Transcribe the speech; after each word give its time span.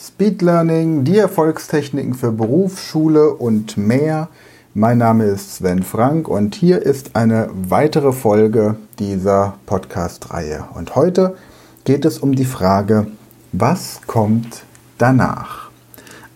Speed 0.00 0.42
Learning, 0.42 1.02
die 1.02 1.18
Erfolgstechniken 1.18 2.14
für 2.14 2.30
Beruf, 2.30 2.80
Schule 2.80 3.30
und 3.30 3.76
mehr. 3.76 4.28
Mein 4.72 4.98
Name 4.98 5.24
ist 5.24 5.56
Sven 5.56 5.82
Frank 5.82 6.28
und 6.28 6.54
hier 6.54 6.82
ist 6.82 7.16
eine 7.16 7.50
weitere 7.52 8.12
Folge 8.12 8.76
dieser 9.00 9.54
Podcast-Reihe. 9.66 10.68
Und 10.74 10.94
heute 10.94 11.36
geht 11.84 12.04
es 12.04 12.18
um 12.18 12.36
die 12.36 12.44
Frage, 12.44 13.08
was 13.50 14.00
kommt 14.06 14.62
danach? 14.98 15.70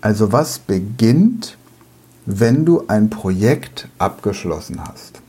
Also 0.01 0.33
was 0.33 0.59
beginnt, 0.59 1.57
wenn 2.27 2.65
du 2.65 2.85
ein 2.89 3.11
Projekt 3.11 3.89
abgeschlossen 3.99 4.81
hast? 4.85 5.23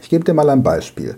Ich 0.00 0.08
gebe 0.08 0.24
dir 0.24 0.34
mal 0.34 0.50
ein 0.50 0.62
Beispiel. 0.62 1.16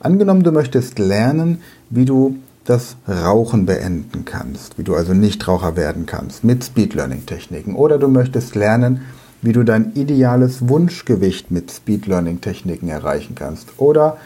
Angenommen, 0.00 0.44
du 0.44 0.50
möchtest 0.50 0.98
lernen, 0.98 1.60
wie 1.90 2.06
du 2.06 2.38
das 2.64 2.96
Rauchen 3.06 3.66
beenden 3.66 4.24
kannst, 4.24 4.78
wie 4.78 4.84
du 4.84 4.94
also 4.94 5.12
Nichtraucher 5.12 5.76
werden 5.76 6.06
kannst 6.06 6.44
mit 6.44 6.64
Speed 6.64 6.94
Learning 6.94 7.26
Techniken. 7.26 7.74
Oder 7.74 7.98
du 7.98 8.08
möchtest 8.08 8.54
lernen, 8.54 9.02
wie 9.42 9.52
du 9.52 9.62
dein 9.62 9.92
ideales 9.94 10.68
Wunschgewicht 10.68 11.50
mit 11.50 11.70
Speed 11.70 12.06
Learning 12.06 12.40
Techniken 12.40 12.88
erreichen 12.88 13.34
kannst. 13.34 13.68
Oder 13.76 14.16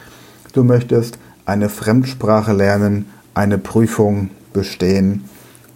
du 0.52 0.62
möchtest 0.62 1.18
eine 1.44 1.68
Fremdsprache 1.68 2.52
lernen, 2.52 3.06
eine 3.34 3.58
Prüfung 3.58 4.30
bestehen, 4.52 5.24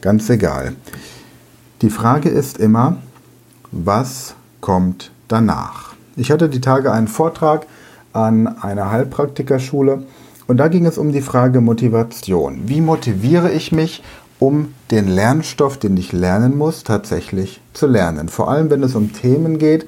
ganz 0.01 0.31
egal. 0.31 0.75
Die 1.83 1.91
Frage 1.91 2.29
ist 2.29 2.59
immer, 2.59 2.99
was 3.73 4.35
kommt 4.61 5.11
danach? 5.27 5.95
Ich 6.15 6.31
hatte 6.31 6.49
die 6.49 6.61
Tage 6.61 6.93
einen 6.93 7.09
Vortrag 7.09 7.67
an 8.13 8.47
einer 8.47 8.91
Heilpraktikerschule 8.93 10.05
und 10.47 10.57
da 10.57 10.69
ging 10.69 10.87
es 10.87 10.99
um 10.99 11.13
die 11.13 11.23
Frage 11.23 11.61
Motivation. 11.61 12.63
Wie 12.67 12.81
motiviere 12.81 13.51
ich 13.51 13.73
mich, 13.73 14.03
um 14.39 14.75
den 14.91 15.09
Lernstoff, 15.09 15.79
den 15.79 15.97
ich 15.97 16.13
lernen 16.13 16.57
muss, 16.57 16.83
tatsächlich 16.83 17.61
zu 17.73 17.87
lernen? 17.87 18.29
Vor 18.29 18.51
allem, 18.51 18.71
wenn 18.71 18.83
es 18.83 18.95
um 18.95 19.13
Themen 19.13 19.59
geht, 19.59 19.87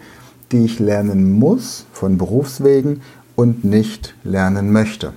die 0.53 0.65
ich 0.65 0.79
lernen 0.79 1.33
muss 1.33 1.87
von 1.93 2.19
Berufswegen 2.19 3.03
und 3.35 3.65
nicht 3.65 4.15
lernen 4.23 4.71
möchte. 4.71 5.13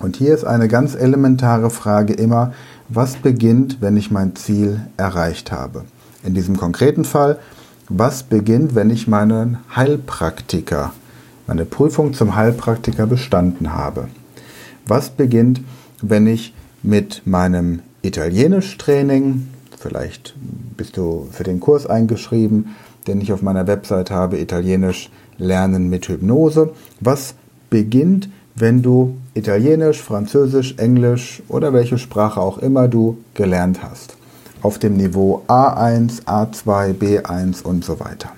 Und 0.00 0.16
hier 0.16 0.34
ist 0.34 0.44
eine 0.44 0.68
ganz 0.68 0.94
elementare 0.94 1.70
Frage 1.70 2.14
immer, 2.14 2.52
was 2.88 3.16
beginnt, 3.16 3.78
wenn 3.80 3.96
ich 3.96 4.10
mein 4.10 4.36
Ziel 4.36 4.80
erreicht 4.96 5.52
habe? 5.52 5.84
In 6.22 6.34
diesem 6.34 6.56
konkreten 6.56 7.04
Fall, 7.04 7.38
was 7.88 8.22
beginnt, 8.22 8.74
wenn 8.74 8.90
ich 8.90 9.08
meinen 9.08 9.58
Heilpraktiker, 9.74 10.92
meine 11.46 11.64
Prüfung 11.64 12.14
zum 12.14 12.36
Heilpraktiker 12.36 13.06
bestanden 13.06 13.72
habe? 13.72 14.08
Was 14.86 15.10
beginnt, 15.10 15.62
wenn 16.00 16.28
ich 16.28 16.54
mit 16.84 17.26
meinem 17.26 17.80
Italienisch-Training, 18.02 19.48
vielleicht 19.76 20.36
bist 20.76 20.96
du 20.96 21.26
für 21.32 21.42
den 21.42 21.58
Kurs 21.58 21.86
eingeschrieben, 21.86 22.76
den 23.08 23.20
ich 23.20 23.32
auf 23.32 23.42
meiner 23.42 23.66
Website 23.66 24.12
habe, 24.12 24.38
Italienisch 24.38 25.10
lernen 25.38 25.88
mit 25.88 26.06
Hypnose. 26.06 26.70
Was 27.00 27.34
beginnt, 27.68 28.28
wenn 28.54 28.82
du 28.82 29.16
Italienisch, 29.34 30.00
Französisch, 30.00 30.76
Englisch 30.78 31.42
oder 31.48 31.72
welche 31.72 31.98
Sprache 31.98 32.40
auch 32.40 32.58
immer 32.58 32.86
du 32.86 33.18
gelernt 33.34 33.82
hast? 33.82 34.16
Auf 34.62 34.78
dem 34.78 34.96
Niveau 34.96 35.42
A1, 35.48 36.24
A2, 36.26 36.94
B1 36.94 37.62
und 37.64 37.84
so 37.84 37.98
weiter. 37.98 38.30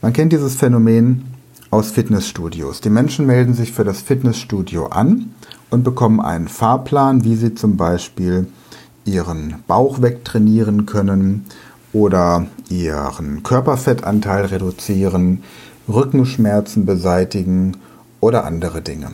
Man 0.00 0.12
kennt 0.12 0.32
dieses 0.32 0.54
Phänomen 0.54 1.33
aus 1.74 1.90
Fitnessstudios. 1.90 2.80
Die 2.80 2.88
Menschen 2.88 3.26
melden 3.26 3.52
sich 3.52 3.72
für 3.72 3.82
das 3.82 4.00
Fitnessstudio 4.00 4.86
an 4.86 5.34
und 5.70 5.82
bekommen 5.82 6.20
einen 6.20 6.46
Fahrplan, 6.46 7.24
wie 7.24 7.34
sie 7.34 7.56
zum 7.56 7.76
Beispiel 7.76 8.46
ihren 9.04 9.56
Bauch 9.66 10.00
wegtrainieren 10.00 10.86
können 10.86 11.46
oder 11.92 12.46
ihren 12.68 13.42
Körperfettanteil 13.42 14.44
reduzieren, 14.44 15.42
Rückenschmerzen 15.88 16.86
beseitigen 16.86 17.76
oder 18.20 18.44
andere 18.44 18.80
Dinge. 18.80 19.10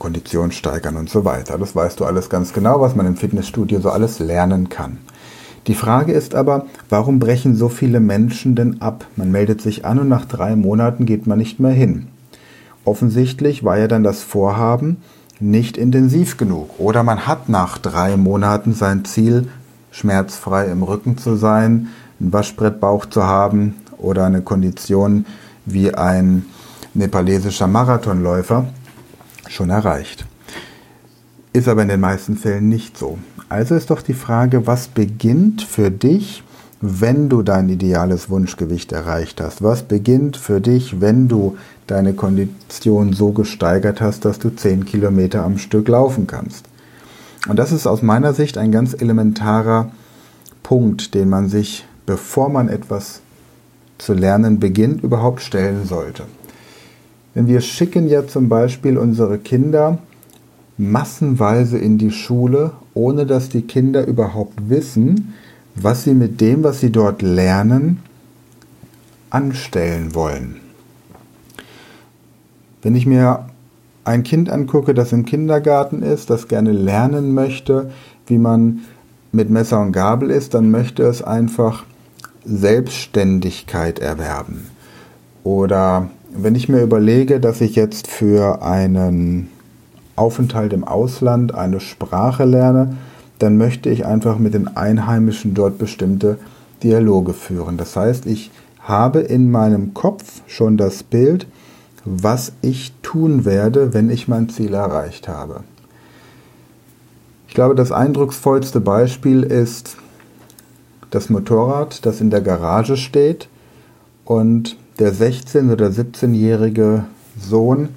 Kondition 0.00 0.50
steigern 0.50 0.96
und 0.96 1.08
so 1.08 1.24
weiter. 1.24 1.58
Das 1.58 1.76
weißt 1.76 2.00
du 2.00 2.06
alles 2.06 2.28
ganz 2.28 2.52
genau, 2.52 2.80
was 2.80 2.96
man 2.96 3.06
im 3.06 3.16
Fitnessstudio 3.16 3.80
so 3.80 3.90
alles 3.90 4.18
lernen 4.18 4.68
kann. 4.68 4.98
Die 5.66 5.74
Frage 5.74 6.12
ist 6.12 6.34
aber, 6.34 6.66
warum 6.90 7.18
brechen 7.18 7.56
so 7.56 7.68
viele 7.68 8.00
Menschen 8.00 8.54
denn 8.54 8.82
ab? 8.82 9.06
Man 9.16 9.30
meldet 9.30 9.62
sich 9.62 9.84
an 9.86 9.98
und 9.98 10.08
nach 10.08 10.26
drei 10.26 10.56
Monaten 10.56 11.06
geht 11.06 11.26
man 11.26 11.38
nicht 11.38 11.58
mehr 11.58 11.72
hin. 11.72 12.08
Offensichtlich 12.84 13.64
war 13.64 13.78
ja 13.78 13.88
dann 13.88 14.04
das 14.04 14.22
Vorhaben 14.22 14.98
nicht 15.40 15.78
intensiv 15.78 16.36
genug. 16.36 16.78
Oder 16.78 17.02
man 17.02 17.26
hat 17.26 17.48
nach 17.48 17.78
drei 17.78 18.16
Monaten 18.16 18.74
sein 18.74 19.06
Ziel, 19.06 19.48
schmerzfrei 19.90 20.66
im 20.66 20.82
Rücken 20.82 21.16
zu 21.16 21.36
sein, 21.36 21.88
einen 22.20 22.32
Waschbrettbauch 22.32 23.06
zu 23.06 23.24
haben 23.24 23.74
oder 23.96 24.26
eine 24.26 24.42
Kondition 24.42 25.24
wie 25.64 25.94
ein 25.94 26.44
nepalesischer 26.92 27.66
Marathonläufer 27.66 28.66
schon 29.48 29.70
erreicht. 29.70 30.26
Ist 31.52 31.68
aber 31.68 31.82
in 31.82 31.88
den 31.88 32.00
meisten 32.00 32.36
Fällen 32.36 32.68
nicht 32.68 32.98
so. 32.98 33.18
Also 33.48 33.74
ist 33.74 33.90
doch 33.90 34.02
die 34.02 34.14
Frage, 34.14 34.66
was 34.66 34.88
beginnt 34.88 35.62
für 35.62 35.90
dich, 35.90 36.42
wenn 36.80 37.28
du 37.28 37.42
dein 37.42 37.68
ideales 37.68 38.28
Wunschgewicht 38.28 38.92
erreicht 38.92 39.40
hast? 39.40 39.62
Was 39.62 39.82
beginnt 39.82 40.36
für 40.36 40.60
dich, 40.60 41.00
wenn 41.00 41.28
du 41.28 41.56
deine 41.86 42.14
Kondition 42.14 43.12
so 43.12 43.32
gesteigert 43.32 44.00
hast, 44.00 44.24
dass 44.24 44.38
du 44.38 44.50
10 44.50 44.84
Kilometer 44.84 45.44
am 45.44 45.58
Stück 45.58 45.88
laufen 45.88 46.26
kannst? 46.26 46.66
Und 47.48 47.58
das 47.58 47.72
ist 47.72 47.86
aus 47.86 48.02
meiner 48.02 48.32
Sicht 48.34 48.58
ein 48.58 48.72
ganz 48.72 48.94
elementarer 48.94 49.90
Punkt, 50.62 51.14
den 51.14 51.28
man 51.28 51.48
sich, 51.48 51.86
bevor 52.06 52.48
man 52.48 52.68
etwas 52.68 53.20
zu 53.98 54.14
lernen 54.14 54.58
beginnt, 54.60 55.02
überhaupt 55.02 55.42
stellen 55.42 55.86
sollte. 55.86 56.24
Denn 57.34 57.46
wir 57.46 57.60
schicken 57.60 58.08
ja 58.08 58.26
zum 58.26 58.48
Beispiel 58.48 58.96
unsere 58.96 59.38
Kinder 59.38 59.98
massenweise 60.76 61.78
in 61.78 61.98
die 61.98 62.10
Schule, 62.10 62.72
ohne 62.94 63.26
dass 63.26 63.48
die 63.48 63.62
Kinder 63.62 64.06
überhaupt 64.06 64.68
wissen, 64.68 65.34
was 65.74 66.04
sie 66.04 66.14
mit 66.14 66.40
dem, 66.40 66.62
was 66.62 66.80
sie 66.80 66.90
dort 66.90 67.22
lernen, 67.22 68.00
anstellen 69.30 70.14
wollen. 70.14 70.56
Wenn 72.82 72.94
ich 72.94 73.06
mir 73.06 73.46
ein 74.04 74.22
Kind 74.22 74.50
angucke, 74.50 74.94
das 74.94 75.12
im 75.12 75.24
Kindergarten 75.24 76.02
ist, 76.02 76.30
das 76.30 76.48
gerne 76.48 76.72
lernen 76.72 77.34
möchte, 77.34 77.90
wie 78.26 78.38
man 78.38 78.82
mit 79.32 79.50
Messer 79.50 79.80
und 79.80 79.92
Gabel 79.92 80.30
ist, 80.30 80.54
dann 80.54 80.70
möchte 80.70 81.02
es 81.02 81.22
einfach 81.22 81.84
Selbstständigkeit 82.44 83.98
erwerben. 83.98 84.66
Oder 85.42 86.10
wenn 86.36 86.54
ich 86.54 86.68
mir 86.68 86.82
überlege, 86.82 87.40
dass 87.40 87.60
ich 87.60 87.74
jetzt 87.74 88.06
für 88.06 88.62
einen 88.62 89.48
Aufenthalt 90.16 90.72
im 90.72 90.84
Ausland 90.84 91.54
eine 91.54 91.80
Sprache 91.80 92.44
lerne, 92.44 92.96
dann 93.38 93.56
möchte 93.56 93.90
ich 93.90 94.06
einfach 94.06 94.38
mit 94.38 94.54
den 94.54 94.76
Einheimischen 94.76 95.54
dort 95.54 95.78
bestimmte 95.78 96.38
Dialoge 96.82 97.32
führen. 97.32 97.76
Das 97.76 97.96
heißt, 97.96 98.26
ich 98.26 98.50
habe 98.80 99.20
in 99.20 99.50
meinem 99.50 99.94
Kopf 99.94 100.42
schon 100.46 100.76
das 100.76 101.02
Bild, 101.02 101.46
was 102.04 102.52
ich 102.60 102.92
tun 103.02 103.44
werde, 103.44 103.94
wenn 103.94 104.10
ich 104.10 104.28
mein 104.28 104.48
Ziel 104.48 104.74
erreicht 104.74 105.26
habe. 105.26 105.64
Ich 107.48 107.54
glaube, 107.54 107.74
das 107.74 107.92
eindrucksvollste 107.92 108.80
Beispiel 108.80 109.42
ist 109.42 109.96
das 111.10 111.30
Motorrad, 111.30 112.04
das 112.04 112.20
in 112.20 112.30
der 112.30 112.40
Garage 112.40 112.96
steht 112.96 113.48
und 114.24 114.76
der 114.98 115.14
16- 115.14 115.72
oder 115.72 115.86
17-jährige 115.86 117.04
Sohn 117.38 117.90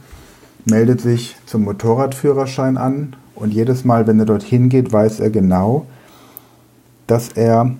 meldet 0.69 1.01
sich 1.01 1.35
zum 1.45 1.63
Motorradführerschein 1.63 2.77
an 2.77 3.15
und 3.35 3.53
jedes 3.53 3.85
Mal, 3.85 4.07
wenn 4.07 4.19
er 4.19 4.25
dorthin 4.25 4.69
geht, 4.69 4.91
weiß 4.91 5.19
er 5.19 5.29
genau, 5.29 5.85
dass 7.07 7.29
er, 7.29 7.71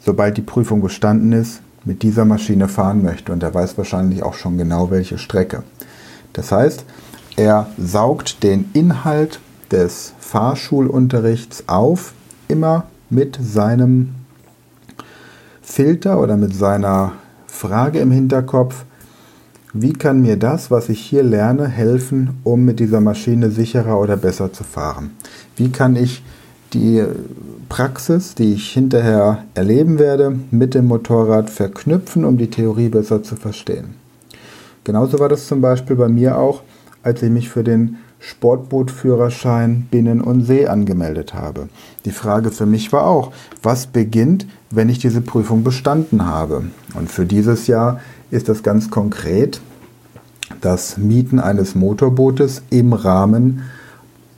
sobald 0.00 0.36
die 0.36 0.42
Prüfung 0.42 0.82
bestanden 0.82 1.32
ist, 1.32 1.60
mit 1.84 2.02
dieser 2.02 2.24
Maschine 2.24 2.68
fahren 2.68 3.02
möchte. 3.02 3.32
Und 3.32 3.42
er 3.42 3.54
weiß 3.54 3.76
wahrscheinlich 3.78 4.22
auch 4.22 4.34
schon 4.34 4.58
genau, 4.58 4.90
welche 4.90 5.18
Strecke. 5.18 5.62
Das 6.32 6.52
heißt, 6.52 6.84
er 7.36 7.66
saugt 7.78 8.42
den 8.42 8.70
Inhalt 8.72 9.40
des 9.70 10.14
Fahrschulunterrichts 10.18 11.68
auf, 11.68 12.12
immer 12.48 12.84
mit 13.10 13.38
seinem 13.40 14.14
Filter 15.62 16.20
oder 16.20 16.36
mit 16.36 16.54
seiner 16.54 17.12
Frage 17.46 18.00
im 18.00 18.10
Hinterkopf, 18.10 18.84
wie 19.72 19.94
kann 19.94 20.20
mir 20.20 20.36
das, 20.36 20.70
was 20.70 20.88
ich 20.88 21.00
hier 21.00 21.22
lerne, 21.22 21.66
helfen, 21.66 22.40
um 22.44 22.64
mit 22.64 22.78
dieser 22.78 23.00
Maschine 23.00 23.50
sicherer 23.50 23.98
oder 23.98 24.16
besser 24.16 24.52
zu 24.52 24.64
fahren? 24.64 25.12
Wie 25.56 25.70
kann 25.70 25.96
ich 25.96 26.22
die 26.74 27.02
Praxis, 27.68 28.34
die 28.34 28.52
ich 28.52 28.70
hinterher 28.70 29.44
erleben 29.54 29.98
werde, 29.98 30.38
mit 30.50 30.74
dem 30.74 30.86
Motorrad 30.86 31.48
verknüpfen, 31.48 32.24
um 32.24 32.36
die 32.36 32.50
Theorie 32.50 32.90
besser 32.90 33.22
zu 33.22 33.36
verstehen? 33.36 33.94
Genauso 34.84 35.18
war 35.18 35.28
das 35.28 35.46
zum 35.46 35.60
Beispiel 35.60 35.96
bei 35.96 36.08
mir 36.08 36.36
auch, 36.36 36.62
als 37.02 37.22
ich 37.22 37.30
mich 37.30 37.48
für 37.48 37.64
den 37.64 37.96
Sportbootführerschein 38.18 39.88
Binnen- 39.90 40.20
und 40.20 40.42
See 40.42 40.66
angemeldet 40.66 41.34
habe. 41.34 41.68
Die 42.04 42.12
Frage 42.12 42.50
für 42.50 42.66
mich 42.66 42.92
war 42.92 43.06
auch, 43.06 43.32
was 43.62 43.86
beginnt, 43.86 44.46
wenn 44.72 44.88
ich 44.88 44.98
diese 44.98 45.20
Prüfung 45.20 45.62
bestanden 45.62 46.26
habe? 46.26 46.64
Und 46.94 47.10
für 47.10 47.26
dieses 47.26 47.66
Jahr 47.66 48.00
ist 48.30 48.48
das 48.48 48.62
ganz 48.62 48.90
konkret 48.90 49.60
das 50.60 50.96
Mieten 50.96 51.38
eines 51.38 51.74
Motorbootes 51.74 52.62
im 52.70 52.92
Rahmen 52.92 53.62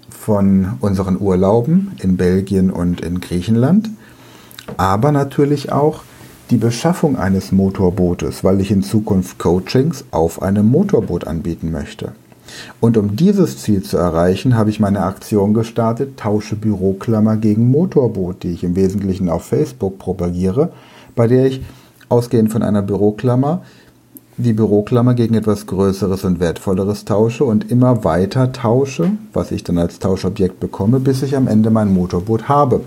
von 0.08 0.74
unseren 0.80 1.20
Urlauben 1.20 1.92
in 2.00 2.16
Belgien 2.16 2.70
und 2.70 3.00
in 3.00 3.20
Griechenland, 3.20 3.90
aber 4.76 5.12
natürlich 5.12 5.70
auch 5.72 6.02
die 6.50 6.56
Beschaffung 6.56 7.16
eines 7.16 7.52
Motorbootes, 7.52 8.44
weil 8.44 8.60
ich 8.60 8.70
in 8.70 8.82
Zukunft 8.82 9.38
Coachings 9.38 10.04
auf 10.10 10.42
einem 10.42 10.66
Motorboot 10.66 11.26
anbieten 11.26 11.70
möchte. 11.70 12.12
Und 12.80 12.96
um 12.96 13.16
dieses 13.16 13.58
Ziel 13.58 13.82
zu 13.82 13.96
erreichen, 13.96 14.56
habe 14.56 14.70
ich 14.70 14.80
meine 14.80 15.02
Aktion 15.02 15.54
gestartet, 15.54 16.18
Tausche 16.18 16.56
Büroklammer 16.56 17.36
gegen 17.36 17.70
Motorboot, 17.70 18.42
die 18.42 18.52
ich 18.52 18.64
im 18.64 18.76
Wesentlichen 18.76 19.28
auf 19.28 19.44
Facebook 19.44 19.98
propagiere, 19.98 20.72
bei 21.14 21.26
der 21.26 21.46
ich 21.46 21.62
ausgehend 22.08 22.52
von 22.52 22.62
einer 22.62 22.82
Büroklammer 22.82 23.62
die 24.36 24.52
Büroklammer 24.52 25.14
gegen 25.14 25.34
etwas 25.34 25.66
Größeres 25.66 26.24
und 26.24 26.40
Wertvolleres 26.40 27.04
tausche 27.04 27.44
und 27.44 27.70
immer 27.70 28.02
weiter 28.02 28.52
tausche, 28.52 29.12
was 29.32 29.52
ich 29.52 29.62
dann 29.62 29.78
als 29.78 30.00
Tauschobjekt 30.00 30.58
bekomme, 30.58 30.98
bis 30.98 31.22
ich 31.22 31.36
am 31.36 31.46
Ende 31.46 31.70
mein 31.70 31.94
Motorboot 31.94 32.48
habe. 32.48 32.80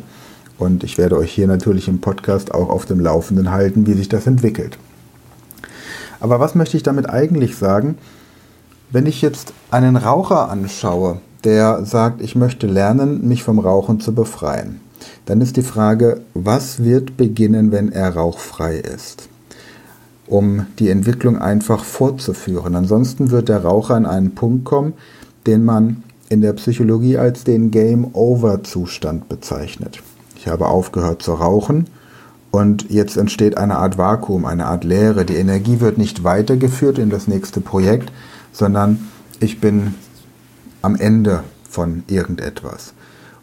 Und 0.57 0.83
ich 0.83 0.97
werde 0.97 1.17
euch 1.17 1.31
hier 1.31 1.47
natürlich 1.47 1.87
im 1.87 2.01
Podcast 2.01 2.53
auch 2.53 2.69
auf 2.69 2.85
dem 2.85 2.99
Laufenden 2.99 3.51
halten, 3.51 3.87
wie 3.87 3.93
sich 3.93 4.09
das 4.09 4.27
entwickelt. 4.27 4.77
Aber 6.19 6.39
was 6.39 6.55
möchte 6.55 6.75
ich 6.75 6.83
damit 6.83 7.09
eigentlich 7.09 7.55
sagen? 7.55 7.95
Wenn 8.89 9.05
ich 9.05 9.21
jetzt 9.21 9.51
einen 9.69 9.97
Raucher 9.97 10.49
anschaue, 10.49 11.19
der 11.43 11.83
sagt, 11.83 12.21
ich 12.21 12.35
möchte 12.35 12.67
lernen, 12.67 13.27
mich 13.27 13.43
vom 13.43 13.59
Rauchen 13.59 13.99
zu 13.99 14.15
befreien, 14.15 14.79
dann 15.25 15.41
ist 15.41 15.57
die 15.57 15.61
Frage, 15.61 16.21
was 16.33 16.83
wird 16.83 17.17
beginnen, 17.17 17.73
wenn 17.73 17.91
er 17.91 18.15
rauchfrei 18.15 18.77
ist? 18.77 19.27
Um 20.25 20.67
die 20.79 20.89
Entwicklung 20.89 21.37
einfach 21.37 21.83
fortzuführen. 21.83 22.75
Ansonsten 22.75 23.29
wird 23.29 23.49
der 23.49 23.63
Raucher 23.63 23.95
an 23.95 24.05
einen 24.05 24.35
Punkt 24.35 24.63
kommen, 24.63 24.93
den 25.45 25.65
man 25.65 26.03
in 26.29 26.39
der 26.39 26.53
Psychologie 26.53 27.17
als 27.17 27.43
den 27.43 27.71
Game-Over-Zustand 27.71 29.27
bezeichnet. 29.27 30.01
Ich 30.37 30.47
habe 30.47 30.67
aufgehört 30.67 31.21
zu 31.21 31.33
rauchen 31.33 31.87
und 32.51 32.89
jetzt 32.89 33.17
entsteht 33.17 33.57
eine 33.57 33.77
Art 33.77 33.97
Vakuum, 33.97 34.45
eine 34.45 34.65
Art 34.67 34.85
Leere. 34.85 35.25
Die 35.25 35.35
Energie 35.35 35.81
wird 35.81 35.97
nicht 35.97 36.23
weitergeführt 36.23 36.97
in 36.99 37.09
das 37.09 37.27
nächste 37.27 37.59
Projekt, 37.59 38.13
sondern 38.57 39.07
ich 39.39 39.61
bin 39.61 39.93
am 40.81 40.95
Ende 40.95 41.43
von 41.69 42.03
irgendetwas. 42.07 42.93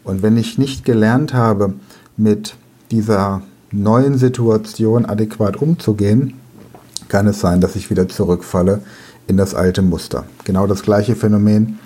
Und 0.03 0.21
wenn 0.21 0.35
ich 0.35 0.57
nicht 0.57 0.83
gelernt 0.83 1.33
habe, 1.33 1.73
mit 2.17 2.55
dieser 2.91 3.41
neuen 3.71 4.17
Situation 4.17 5.05
adäquat 5.05 5.55
umzugehen, 5.55 6.33
kann 7.07 7.27
es 7.27 7.39
sein, 7.39 7.61
dass 7.61 7.75
ich 7.75 7.89
wieder 7.89 8.09
zurückfalle 8.09 8.81
in 9.27 9.37
das 9.37 9.55
alte 9.55 9.81
Muster. 9.81 10.25
Genau 10.43 10.67
das 10.67 10.81
gleiche 10.81 11.15
Phänomen 11.15 11.79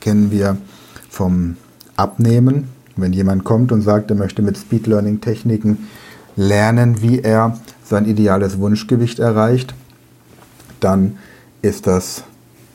kennen 0.00 0.30
wir 0.30 0.56
vom 1.10 1.56
Abnehmen. 1.96 2.68
Wenn 2.96 3.12
jemand 3.12 3.44
kommt 3.44 3.72
und 3.72 3.82
sagt, 3.82 4.10
er 4.10 4.16
möchte 4.16 4.42
mit 4.42 4.56
Speed 4.56 4.86
Learning 4.86 5.20
Techniken 5.20 5.88
lernen, 6.36 7.02
wie 7.02 7.20
er 7.20 7.58
sein 7.84 8.06
ideales 8.06 8.58
Wunschgewicht 8.58 9.18
erreicht, 9.18 9.74
dann 10.80 11.18
ist 11.62 11.86
das 11.86 12.24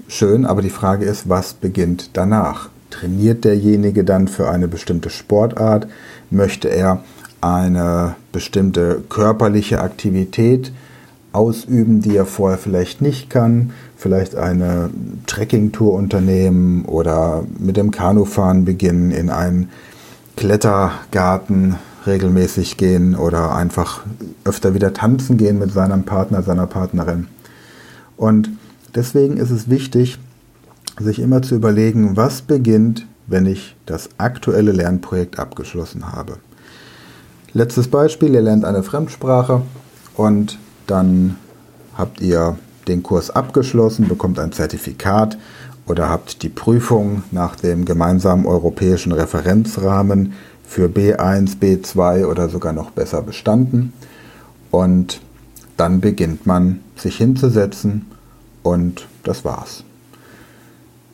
schön, 0.07 0.45
aber 0.45 0.61
die 0.61 0.69
Frage 0.69 1.05
ist, 1.05 1.29
was 1.29 1.53
beginnt 1.53 2.11
danach? 2.13 2.69
Trainiert 2.89 3.43
derjenige 3.43 4.05
dann 4.05 4.29
für 4.29 4.49
eine 4.49 4.69
bestimmte 4.69 5.09
Sportart? 5.09 5.87
Möchte 6.31 6.69
er 6.69 7.03
eine 7.41 8.15
bestimmte 8.31 9.03
körperliche 9.09 9.81
Aktivität 9.81 10.71
ausüben, 11.33 12.01
die 12.01 12.15
er 12.15 12.25
vorher 12.25 12.57
vielleicht 12.57 13.01
nicht 13.01 13.29
kann? 13.29 13.71
Vielleicht 13.97 14.35
eine 14.35 14.89
Trekkingtour 15.27 15.93
unternehmen 15.93 16.85
oder 16.85 17.43
mit 17.59 17.75
dem 17.75 17.91
Kanufahren 17.91 18.63
beginnen, 18.63 19.11
in 19.11 19.29
einen 19.29 19.69
Klettergarten 20.37 21.75
regelmäßig 22.05 22.77
gehen 22.77 23.15
oder 23.15 23.53
einfach 23.53 24.03
öfter 24.45 24.73
wieder 24.73 24.93
tanzen 24.93 25.37
gehen 25.37 25.59
mit 25.59 25.73
seinem 25.73 26.03
Partner, 26.03 26.41
seiner 26.41 26.67
Partnerin. 26.67 27.27
Und 28.15 28.49
Deswegen 28.97 29.37
ist 29.37 29.51
es 29.51 29.69
wichtig, 29.69 30.17
sich 30.99 31.19
immer 31.19 31.43
zu 31.43 31.53
überlegen, 31.53 32.17
was 32.17 32.41
beginnt, 32.41 33.05
wenn 33.27 33.45
ich 33.45 33.75
das 33.85 34.09
aktuelle 34.17 34.71
Lernprojekt 34.71 35.37
abgeschlossen 35.37 36.13
habe. 36.13 36.39
Letztes 37.53 37.89
Beispiel, 37.89 38.33
ihr 38.33 38.41
lernt 38.41 38.65
eine 38.65 38.81
Fremdsprache 38.81 39.61
und 40.15 40.57
dann 40.87 41.35
habt 41.95 42.21
ihr 42.21 42.57
den 42.87 43.03
Kurs 43.03 43.29
abgeschlossen, 43.29 44.07
bekommt 44.07 44.39
ein 44.39 44.51
Zertifikat 44.51 45.37
oder 45.85 46.09
habt 46.09 46.41
die 46.41 46.49
Prüfung 46.49 47.21
nach 47.29 47.55
dem 47.55 47.85
gemeinsamen 47.85 48.47
europäischen 48.47 49.11
Referenzrahmen 49.11 50.33
für 50.63 50.87
B1, 50.87 51.59
B2 51.59 52.25
oder 52.25 52.49
sogar 52.49 52.73
noch 52.73 52.89
besser 52.89 53.21
bestanden. 53.21 53.93
Und 54.71 55.21
dann 55.77 56.01
beginnt 56.01 56.47
man 56.47 56.79
sich 56.95 57.17
hinzusetzen 57.17 58.07
und 58.67 59.07
das 59.23 59.45
war's. 59.45 59.83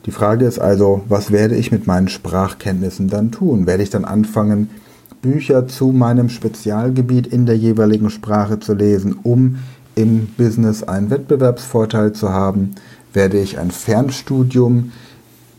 Die 0.06 0.10
Frage 0.10 0.44
ist 0.44 0.58
also, 0.58 1.02
was 1.08 1.30
werde 1.30 1.56
ich 1.56 1.72
mit 1.72 1.86
meinen 1.86 2.08
Sprachkenntnissen 2.08 3.08
dann 3.08 3.32
tun? 3.32 3.66
Werde 3.66 3.82
ich 3.82 3.90
dann 3.90 4.04
anfangen, 4.04 4.68
Bücher 5.22 5.66
zu 5.66 5.86
meinem 5.86 6.28
Spezialgebiet 6.28 7.26
in 7.26 7.46
der 7.46 7.56
jeweiligen 7.56 8.10
Sprache 8.10 8.60
zu 8.60 8.74
lesen, 8.74 9.16
um 9.22 9.56
im 9.94 10.26
Business 10.36 10.82
einen 10.82 11.08
Wettbewerbsvorteil 11.08 12.12
zu 12.12 12.28
haben? 12.30 12.74
Werde 13.14 13.40
ich 13.40 13.58
ein 13.58 13.70
Fernstudium 13.70 14.92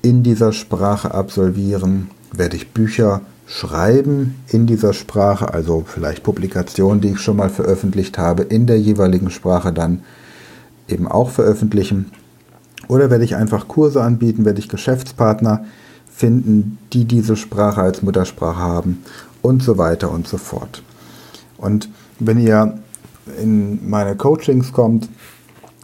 in 0.04 0.22
dieser 0.22 0.54
Sprache 0.54 1.16
absolvieren? 1.16 2.12
Werde 2.32 2.58
ich 2.58 2.72
Bücher 2.72 3.22
schreiben 3.48 4.36
in 4.50 4.68
dieser 4.68 4.94
Sprache, 4.94 5.54
also 5.54 5.84
vielleicht 5.88 6.22
Publikationen, 6.22 7.02
die 7.02 7.10
ich 7.10 7.20
schon 7.20 7.38
mal 7.38 7.50
veröffentlicht 7.50 8.18
habe, 8.20 8.44
in 8.44 8.68
der 8.68 8.80
jeweiligen 8.80 9.32
Sprache 9.32 9.74
dann 9.74 10.02
eben 10.88 11.08
auch 11.08 11.30
veröffentlichen. 11.30 12.12
Oder 12.88 13.10
werde 13.10 13.24
ich 13.24 13.36
einfach 13.36 13.68
Kurse 13.68 14.04
anbieten, 14.04 14.46
werde 14.46 14.60
ich 14.60 14.70
Geschäftspartner 14.70 15.66
finden, 16.12 16.78
die 16.94 17.06
diese 17.06 17.36
Sprache 17.36 17.82
als 17.82 18.02
Muttersprache 18.02 18.60
haben 18.60 19.04
und 19.42 19.64
so 19.64 19.78
weiter 19.78 20.12
und 20.12 20.28
so 20.28 20.38
fort. 20.38 20.82
Und 21.58 21.90
wenn 22.20 22.40
ihr 22.40 22.80
in 23.42 23.90
meine 23.90 24.16
Coachings 24.16 24.72
kommt 24.72 25.10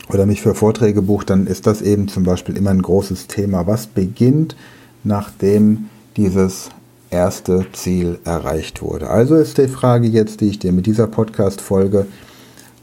oder 0.10 0.26
mich 0.26 0.42
für 0.42 0.56
Vorträge 0.56 1.02
bucht, 1.02 1.30
dann 1.30 1.48
ist 1.48 1.68
das 1.68 1.82
eben 1.82 2.08
zum 2.08 2.24
Beispiel 2.24 2.56
immer 2.56 2.70
ein 2.70 2.82
großes 2.82 3.28
Thema. 3.28 3.68
Was 3.68 3.88
beginnt, 3.88 4.56
nachdem 5.04 5.90
dieses 6.18 6.70
erste 7.10 7.66
Ziel 7.74 8.20
erreicht 8.24 8.82
wurde? 8.82 9.10
Also 9.10 9.36
ist 9.36 9.58
die 9.58 9.68
Frage 9.68 10.08
jetzt, 10.08 10.42
die 10.42 10.50
ich 10.50 10.60
dir 10.60 10.72
mit 10.72 10.86
dieser 10.86 11.08
Podcast-Folge 11.08 12.06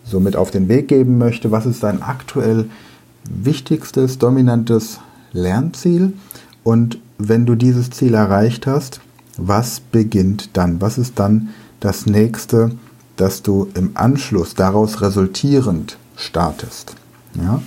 somit 0.09 0.37
auf 0.37 0.51
den 0.51 0.69
Weg 0.69 0.89
geben 0.89 1.19
möchte. 1.19 1.51
Was 1.51 1.67
ist 1.67 1.83
dein 1.83 2.03
aktuell 2.03 2.67
wichtigstes, 3.29 4.19
dominantes 4.19 5.01
Lernziel? 5.33 6.15
Und 6.65 6.99
wenn 7.19 7.47
du 7.47 7.55
dieses 7.55 7.91
Ziel 7.91 8.15
erreicht 8.15 8.67
hast, 8.67 9.01
was 9.37 9.81
beginnt 9.81 10.51
dann? 10.57 10.81
Was 10.81 10.99
ist 10.99 11.19
dann 11.19 11.51
das 11.81 12.07
nächste, 12.07 12.73
das 13.17 13.43
du 13.43 13.69
im 13.75 13.93
Anschluss 13.95 14.55
daraus 14.55 15.01
resultierend 15.01 15.97
startest? 16.17 16.95
Ja? 17.35 17.63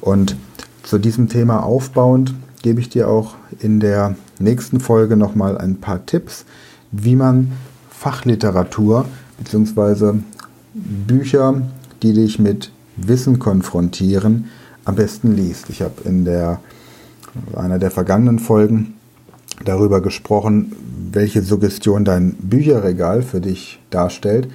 Und 0.00 0.36
zu 0.82 0.98
diesem 0.98 1.28
Thema 1.28 1.62
aufbauend 1.64 2.34
gebe 2.62 2.80
ich 2.80 2.88
dir 2.88 3.08
auch 3.08 3.34
in 3.60 3.80
der 3.80 4.16
nächsten 4.38 4.80
Folge 4.80 5.16
nochmal 5.16 5.58
ein 5.58 5.76
paar 5.76 6.06
Tipps, 6.06 6.44
wie 6.92 7.16
man 7.16 7.52
Fachliteratur 7.90 9.06
bzw. 9.38 10.14
Bücher 10.74 11.62
die 12.02 12.12
dich 12.12 12.38
mit 12.38 12.70
Wissen 12.96 13.38
konfrontieren, 13.38 14.46
am 14.84 14.96
besten 14.96 15.36
liest. 15.36 15.70
Ich 15.70 15.82
habe 15.82 15.94
in 16.04 16.24
der, 16.24 16.60
einer 17.54 17.78
der 17.78 17.90
vergangenen 17.90 18.38
Folgen 18.38 18.94
darüber 19.64 20.00
gesprochen, 20.00 20.72
welche 21.12 21.42
Suggestion 21.42 22.04
dein 22.04 22.32
Bücherregal 22.34 23.22
für 23.22 23.40
dich 23.40 23.80
darstellt. 23.90 24.48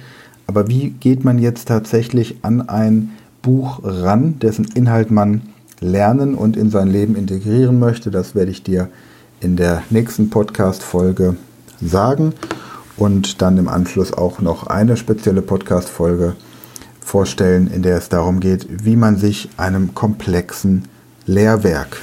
Aber 0.46 0.68
wie 0.68 0.90
geht 0.90 1.24
man 1.24 1.38
jetzt 1.38 1.68
tatsächlich 1.68 2.36
an 2.42 2.68
ein 2.68 3.12
Buch 3.42 3.80
ran, 3.82 4.38
dessen 4.40 4.66
Inhalt 4.74 5.10
man 5.10 5.42
lernen 5.80 6.34
und 6.34 6.56
in 6.56 6.70
sein 6.70 6.88
Leben 6.88 7.16
integrieren 7.16 7.78
möchte? 7.78 8.10
Das 8.10 8.34
werde 8.34 8.50
ich 8.50 8.62
dir 8.62 8.88
in 9.40 9.56
der 9.56 9.82
nächsten 9.90 10.30
Podcast-Folge 10.30 11.36
sagen 11.80 12.32
und 12.96 13.42
dann 13.42 13.58
im 13.58 13.68
Anschluss 13.68 14.12
auch 14.12 14.40
noch 14.40 14.66
eine 14.66 14.96
spezielle 14.96 15.42
Podcast-Folge 15.42 16.34
vorstellen, 17.14 17.68
in 17.68 17.82
der 17.82 17.96
es 17.96 18.08
darum 18.08 18.40
geht, 18.40 18.66
wie 18.68 18.96
man 18.96 19.16
sich 19.16 19.48
einem 19.56 19.94
komplexen 19.94 20.88
Lehrwerk 21.26 21.98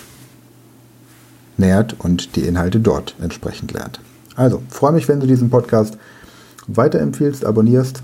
nährt 1.58 1.98
und 2.00 2.38
die 2.38 2.48
Inhalte 2.48 2.80
dort 2.80 3.16
entsprechend 3.22 3.74
lernt. 3.74 4.00
Also, 4.38 4.62
freue 4.70 4.94
mich, 4.94 5.10
wenn 5.10 5.20
du 5.20 5.28
diesen 5.28 5.50
Podcast 5.50 5.98
weiterempfiehlst, 6.68 7.44
abonnierst, 7.44 8.04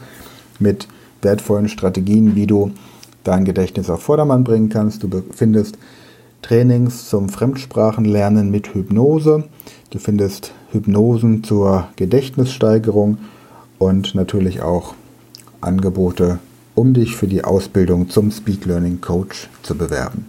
mit 0.58 0.88
wertvollen 1.22 1.68
Strategien, 1.68 2.34
wie 2.34 2.48
du 2.48 2.72
dein 3.22 3.44
Gedächtnis 3.44 3.88
auf 3.88 4.02
Vordermann 4.02 4.42
bringen 4.42 4.68
kannst. 4.68 5.04
Du 5.04 5.22
findest 5.30 5.78
Trainings 6.42 7.08
zum 7.08 7.28
Fremdsprachenlernen 7.28 8.50
mit 8.50 8.74
Hypnose. 8.74 9.44
Du 9.90 9.98
findest 9.98 10.52
Hypnosen 10.72 11.44
zur 11.44 11.88
Gedächtnissteigerung 11.96 13.18
und 13.78 14.14
natürlich 14.14 14.62
auch 14.62 14.94
Angebote, 15.60 16.38
um 16.74 16.94
dich 16.94 17.16
für 17.16 17.26
die 17.26 17.44
Ausbildung 17.44 18.08
zum 18.08 18.30
Speed 18.30 18.66
Learning 18.66 19.00
Coach 19.00 19.48
zu 19.62 19.76
bewerben. 19.76 20.26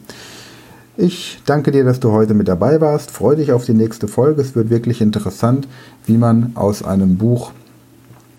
Ich 0.97 1.41
danke 1.45 1.71
dir, 1.71 1.83
dass 1.83 1.99
du 1.99 2.11
heute 2.11 2.33
mit 2.33 2.47
dabei 2.47 2.81
warst. 2.81 3.11
Freue 3.11 3.37
dich 3.37 3.51
auf 3.51 3.65
die 3.65 3.73
nächste 3.73 4.07
Folge. 4.07 4.41
Es 4.41 4.55
wird 4.55 4.69
wirklich 4.69 5.01
interessant, 5.01 5.67
wie 6.05 6.17
man 6.17 6.51
aus 6.55 6.83
einem 6.83 7.17
Buch, 7.17 7.51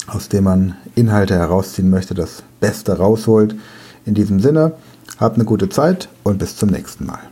aus 0.07 0.29
dem 0.29 0.45
man 0.45 0.76
Inhalte 0.95 1.35
herausziehen 1.35 1.88
möchte, 1.88 2.14
das 2.14 2.43
Beste 2.61 2.99
rausholt. 2.99 3.55
In 4.05 4.14
diesem 4.14 4.38
Sinne, 4.41 4.73
hab 5.19 5.35
eine 5.35 5.45
gute 5.45 5.69
Zeit 5.69 6.09
und 6.23 6.38
bis 6.38 6.57
zum 6.57 6.69
nächsten 6.69 7.07
Mal. 7.07 7.32